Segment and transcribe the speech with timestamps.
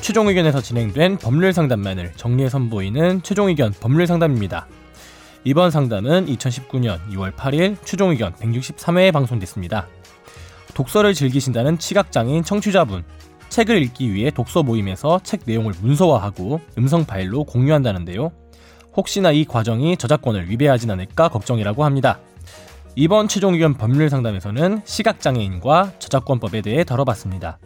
[0.00, 4.66] 최종 의견에서 진행된 법률 상담만을 정리해 선보이는 최종 의견 법률 상담입니다.
[5.44, 9.86] 이번 상담은 2019년 2월 8일 최종 의견 163회에 방송됐습니다.
[10.74, 13.04] 독서를 즐기신다는 시각장애인 청취자분,
[13.50, 18.32] 책을 읽기 위해 독서 모임에서 책 내용을 문서화하고 음성 파일로 공유한다는데요.
[18.96, 22.20] 혹시나 이 과정이 저작권을 위배하진 않을까 걱정이라고 합니다.
[22.96, 27.58] 이번 최종 의견 법률 상담에서는 시각장애인과 저작권법에 대해 다뤄봤습니다.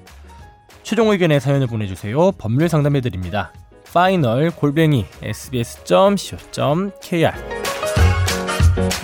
[0.85, 2.33] 최종 의견의 사연을 보내주세요.
[2.33, 3.53] 법률 상담해드립니다.
[3.93, 7.33] final 골뱅이 sbs.co.kr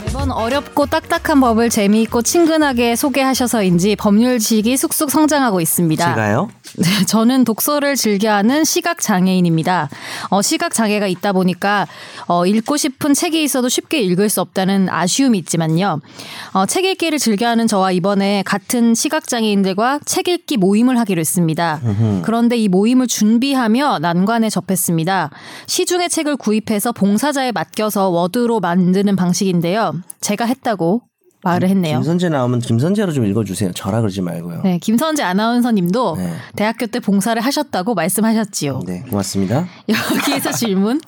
[0.04, 6.06] 매번 어렵고 딱딱한 법을 재미있고 친근하게 소개하셔서인지 법률 지식이 쑥쑥 성장하고 있습니다.
[6.06, 6.50] 제가요?
[6.76, 9.88] 네, 저는 독서를 즐겨하는 시각 장애인입니다.
[10.30, 11.86] 어, 시각 장애가 있다 보니까
[12.26, 16.00] 어, 읽고 싶은 책이 있어도 쉽게 읽을 수 없다는 아쉬움이 있지만요.
[16.52, 21.80] 어, 책 읽기를 즐겨하는 저와 이번에 같은 시각 장애인들과 책 읽기 모임을 하기로 했습니다.
[22.22, 25.30] 그런데 이 모임을 준비하며 난관에 접했습니다.
[25.66, 29.94] 시중의 책을 구입해서 봉사자에 맡겨서 워드로 만드는 방식인데요.
[30.20, 31.02] 제가 했다고
[31.42, 31.96] 말을 했네요.
[31.98, 33.72] 김선재 나오면 김선재로 좀 읽어주세요.
[33.72, 34.62] 저라 그러지 말고요.
[34.62, 36.34] 네, 김선재 아나운서님도 네.
[36.54, 38.82] 대학교 때 봉사를 하셨다고 말씀하셨지요.
[38.86, 39.66] 네, 고맙습니다.
[39.88, 41.00] 여기에서 질문.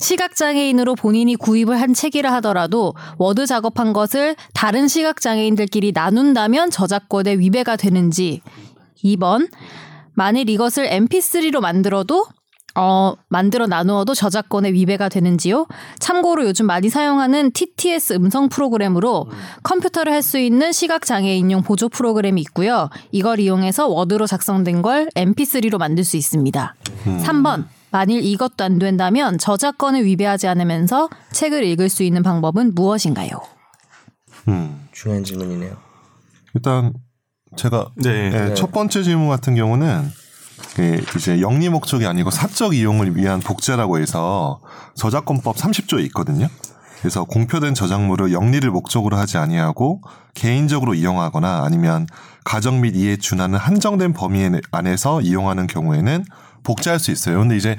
[0.00, 8.42] 시각장애인으로 본인이 구입을 한 책이라 하더라도 워드 작업한 것을 다른 시각장애인들끼리 나눈다면 저작권에 위배가 되는지.
[9.02, 9.48] 2번.
[10.12, 12.26] 만일 이것을 mp3로 만들어도
[12.82, 15.66] 어, 만들어 나누어도 저작권에 위배가 되는지요?
[15.98, 19.28] 참고로 요즘 많이 사용하는 TTS 음성 프로그램으로
[19.62, 22.88] 컴퓨터를 할 수 있는 시각장애인용 보조 프로그램이 있고요.
[23.10, 26.74] 이걸 이용해서 워드로 작성된 걸 mp3로 만들 수 있습니다.
[27.04, 27.64] 3번.
[27.90, 33.30] 만일 이것도 안 된다면 저작권을 위배하지 않으면서 책을 읽을 수 있는 방법은 무엇인가요?
[34.48, 34.88] 음.
[34.92, 35.76] 중요한 질문이네요.
[36.54, 36.92] 일단
[37.56, 38.30] 제가 네.
[38.50, 40.12] 예, 첫 번째 질문 같은 경우는
[40.74, 44.60] 그 이제 영리 목적이 아니고 사적 이용을 위한 복제라고 해서
[44.94, 46.48] 저작권법 30조에 있거든요.
[47.00, 50.02] 그래서 공표된 저작물을 영리를 목적으로 하지 아니하고
[50.34, 52.06] 개인적으로 이용하거나 아니면
[52.44, 56.24] 가정 및 이에 준하는 한정된 범위 안에서 이용하는 경우에는
[56.62, 57.38] 복제할 수 있어요.
[57.38, 57.76] 근데 이제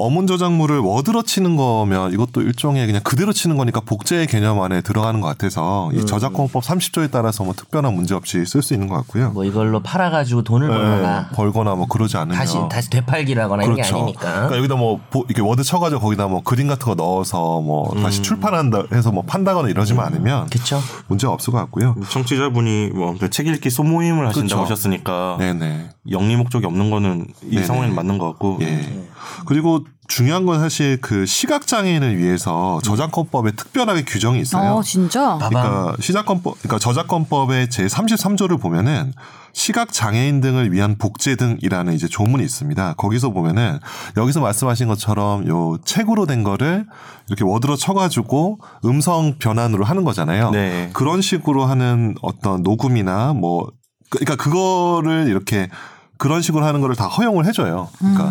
[0.00, 5.20] 어문 저작물을 워드로 치는 거면 이것도 일종의 그냥 그대로 치는 거니까 복제의 개념 안에 들어가는
[5.20, 9.30] 것 같아서 이 저작권법 30조에 따라서 뭐 특별한 문제 없이 쓸 수 있는 것 같고요.
[9.30, 13.82] 뭐 이걸로 팔아가지고 돈을 벌거나 네, 벌거나 뭐 그러지 않으면 다시 다시 되팔기라거나 이런 게
[13.82, 13.96] 그렇죠.
[13.96, 14.20] 아니니까.
[14.32, 18.22] 그러니까 여기다 뭐 보- 이렇게 워드 쳐가지고 거기다 뭐 그림 같은 거 넣어서 뭐 다시
[18.22, 20.80] 출판한다 해서 뭐 판다거나 이러지만 않으면 그렇죠.
[21.08, 21.96] 문제가 없을 것 같고요.
[22.08, 24.72] 청취자분이 뭐 책 읽기 소모임을 하신다고 그렇죠.
[24.72, 25.90] 하셨으니까 네네.
[26.12, 27.66] 영리 목적이 없는 거는 이 네네.
[27.66, 29.04] 상황에는 맞는 것 같고 예.
[29.46, 34.76] 그리고 중요한 건 사실 그 시각 장애인을 위해서 저작권법에 특별하게 규정이 있어요.
[34.76, 35.36] 어, 진짜?
[35.38, 39.12] 그러니까 시작권법, 그러니까 저작권법의 제 33조를 보면은
[39.52, 42.94] 시각 장애인 등을 위한 복제 등이라는 이제 조문이 있습니다.
[42.94, 43.78] 거기서 보면은
[44.16, 46.86] 여기서 말씀하신 것처럼 요 책으로 된 거를
[47.28, 50.50] 이렇게 워드로 쳐가지고 음성 변환으로 하는 거잖아요.
[50.52, 50.90] 네.
[50.92, 53.66] 그런 식으로 하는 어떤 녹음이나 뭐
[54.10, 55.68] 그- 그러니까 그거를 이렇게
[56.18, 57.88] 그런 식으로 하는 거를 다 허용을 해줘요.
[57.98, 58.24] 그러니까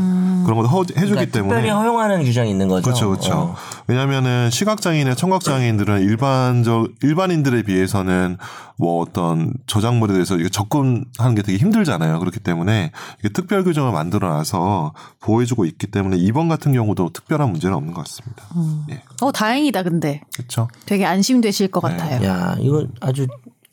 [0.44, 2.84] 그런 것도 허- 해주기 그러니까 때문에 특별히 허용하는 규정이 있는 거죠.
[2.84, 3.34] 그렇죠, 그렇죠.
[3.34, 3.56] 어.
[3.88, 8.38] 왜냐하면은 시각장애인의 청각장애인들은 일반적 일반인들에 비해서는
[8.78, 12.20] 뭐 어떤 저작물에 대해서 이게 접근하는 게 되게 힘들잖아요.
[12.20, 17.94] 그렇기 때문에 이게 특별 규정을 만들어놔서 보호해주고 있기 때문에 이번 같은 경우도 특별한 문제는 없는
[17.94, 18.44] 것 같습니다.
[18.92, 20.22] 예, 어, 다행이다, 근데.
[20.36, 20.68] 그렇죠.
[20.86, 22.24] 되게 안심되실 것 같아요.
[22.28, 23.28] 야, 이거 아주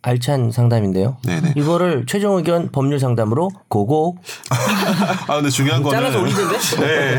[0.07, 1.17] 알찬 상담인데요.
[1.25, 1.55] 네네.
[1.57, 4.19] 이거를 최종 의견 법률 상담으로 고고
[5.27, 6.59] 아 근데 중요한 거는 잘라서 올리던데?
[6.81, 7.19] 네.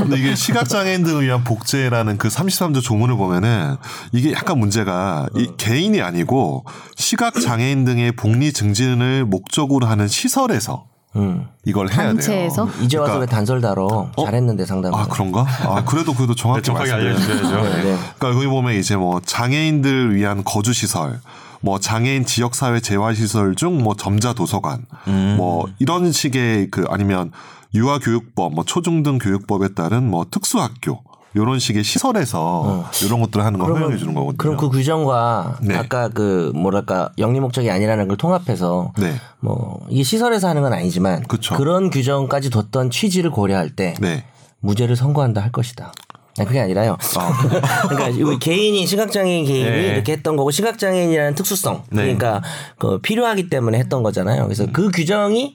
[0.00, 3.76] 근데 이게 시각 장애인들을 위한 복제라는 그 33조 조문을 보면은
[4.12, 6.66] 이게 약간 문제가 이 개인이 아니고
[6.96, 10.84] 시각 장애인 등의 복리 증진을 목적으로 하는 시설에서
[11.16, 11.46] 음.
[11.64, 12.66] 이걸 해야 단체에서?
[12.66, 12.74] 돼요.
[12.84, 14.10] 이제 와서 그러니까- 왜 단설 다뤄?
[14.22, 14.94] 잘했는데 상담.
[14.94, 15.46] 아 그런가?
[15.62, 16.92] 아 그래도 그래도 정확히 정확하게.
[16.92, 17.62] 알려주셔야죠.
[17.62, 17.96] 네.
[18.18, 21.18] 그러니까 여기 보면 이제 뭐 장애인들 위한 거주 시설,
[21.60, 24.86] 뭐 장애인 지역 사회 재활 시설 중 뭐 점자 도서관,
[25.36, 27.32] 뭐 이런 식의 그 아니면
[27.74, 31.02] 유아 교육법, 뭐 초중등 교육법에 따른 뭐 특수학교
[31.34, 34.38] 이런 식의 시설에서 이런 것들을 하는 걸 허용해 주는 거거든요.
[34.38, 35.76] 그럼 그 규정과 네.
[35.76, 41.24] 아까 그 뭐랄까 영리 목적이 아니라는 걸 통합해서 네, 뭐 이게 시설에서 하는 건 아니지만
[41.24, 41.62] 그쵸.
[41.62, 44.24] 런 규정까지 뒀던 취지를 고려할 때 네,
[44.60, 45.92] 무죄를 선고한다 할 것이다.
[46.38, 46.96] 아니, 그게 아니라요.
[47.88, 49.88] 그러니까 이거 개인이 시각장애인 개인이 네.
[49.94, 52.02] 이렇게 했던 거고 시각장애인이라는 특수성 네.
[52.02, 52.42] 그러니까
[52.78, 54.44] 그 필요하기 때문에 했던 거잖아요.
[54.44, 55.54] 그래서 그 규정이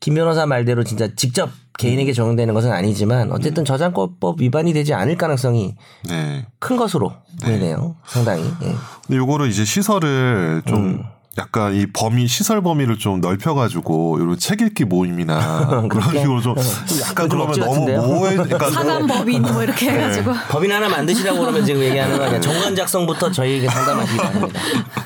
[0.00, 5.74] 김 변호사 말대로 진짜 직접 개인에게 적용되는 것은 아니지만 어쨌든 저작권법 위반이 되지 않을 가능성이
[6.08, 6.46] 네.
[6.58, 7.96] 큰 것으로 보이네요.
[8.06, 8.44] 상당히.
[8.62, 8.74] 예.
[9.06, 11.04] 근데 요거를 이제 시설을 좀
[11.36, 16.54] 약간 이 범위 시설 범위를 좀 넓혀가지고 이런 책 읽기 모임이나 그런 식으로 좀
[17.02, 18.06] 약간 좀 그러면 너무?
[18.06, 18.36] 모호해.
[18.36, 22.40] 그러니까 사감 법인 뭐 이렇게 해가지고 법인 하나 만드시라고 그러면 지금 얘기하는 거 아니야.
[22.40, 24.60] 정관 작성부터 저희에게 상담하시기 바랍니다.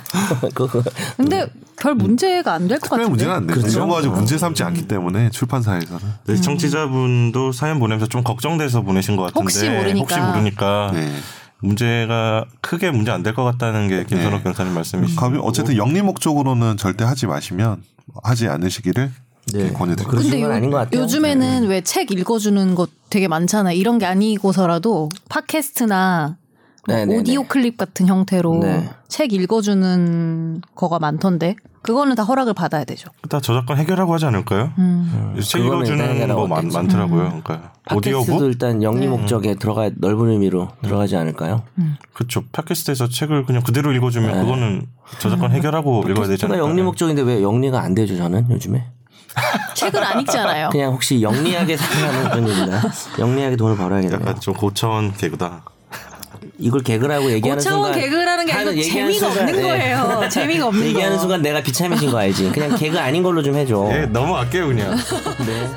[0.54, 0.82] 그거
[1.16, 1.46] 근데
[1.80, 3.08] 별 문제가 안 될 것 같은데.
[3.08, 3.60] 문제는 안 되죠.
[3.60, 3.76] 그렇죠.
[3.78, 6.00] 이런 거 가지고 문제 삼지 않기 때문에 출판사에서는.
[6.26, 10.00] 네, 청취자분도 사연 보내면서 좀 걱정돼서 보내신 것 같은데 혹시 모르니까.
[10.00, 11.10] 혹시 모르니까 네.
[11.60, 14.42] 문제가 크게 문제 안 될 것 같다는 게 김선욱 네.
[14.44, 15.20] 변호사님 말씀이시죠.
[15.20, 17.82] 가면 어쨌든 영리 목적으로는 절대 하지 마시면
[18.22, 19.10] 하지 않으시기를
[19.54, 19.72] 네.
[19.72, 20.04] 권유드립니다.
[20.10, 21.02] 그런 근데 건 아닌 것 같아요.
[21.02, 23.76] 요즘에는 왜책 읽어주는 것 되게 많잖아요.
[23.76, 26.47] 이런 게 아니고서라도 팟캐스트나 뭐
[26.88, 27.18] 네네네.
[27.18, 28.88] 오디오 클립 같은 형태로 네.
[29.08, 33.10] 책 읽어주는 거가 많던데 그거는 다 허락을 받아야 되죠.
[33.28, 34.72] 다 저작권 해결하고 하지 않을까요?
[34.78, 35.38] 음.
[35.42, 36.68] 책 그거는 일단 읽어주는 거 많.
[36.68, 37.24] 많더라고요.
[37.42, 39.06] 그러니까 팟캐스트도 오디오북 일단 영리 네.
[39.08, 41.62] 목적에 들어가 넓은 의미로 들어가지 않을까요?
[42.14, 42.42] 그렇죠.
[42.52, 44.86] 팟캐스트에서 책을 그냥 그대로 읽어주면 그거는
[45.20, 46.58] 저작권 해결하고 읽어야 않을까요?
[46.58, 48.86] 영리 목적인데 왜 영리가 안 되죠 저는 요즘에
[49.74, 50.70] 책을 안 읽잖아요.
[50.70, 52.82] 그냥 혹시 영리하게 살아가는 편입니다.
[53.18, 54.20] 영리하게 돈을 벌어야겠네요.
[54.20, 55.64] 약간 좀 고차원 개그다.
[56.58, 59.62] 이걸 개그라고 얘기하는 고차원 순간 개그라는 게 아니고 얘기하는 재미가 순간, 없는 예.
[59.68, 60.28] 거예요.
[60.30, 60.88] 재미가 없는 거.
[60.88, 62.50] 얘기하는 순간 내가 비참해진 거 알지?
[62.50, 63.88] 그냥 개그 아닌 걸로 좀 해줘.
[63.92, 64.96] 예, 넘어갈게요 그냥.
[65.46, 65.70] 네.